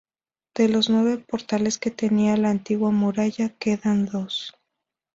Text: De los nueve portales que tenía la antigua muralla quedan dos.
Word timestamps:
De 0.55 0.67
los 0.67 0.89
nueve 0.89 1.19
portales 1.19 1.77
que 1.77 1.91
tenía 1.91 2.35
la 2.35 2.49
antigua 2.49 2.89
muralla 2.89 3.49
quedan 3.59 4.07
dos. 4.07 4.55